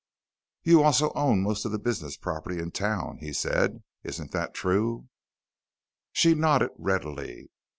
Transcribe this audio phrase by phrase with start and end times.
[0.63, 3.83] "You also own most of the business property in town," he said.
[4.03, 5.09] "Isn't that true?"
[6.11, 7.51] She nodded readily.